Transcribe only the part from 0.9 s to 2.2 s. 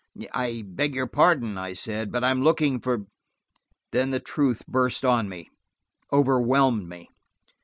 your pardon," I said,